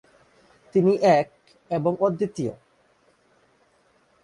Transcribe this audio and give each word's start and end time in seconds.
তিনি 0.75 0.93
"এক 1.11 1.27
এবং 1.71 1.91
অদ্বিতীয়"। 1.99 2.53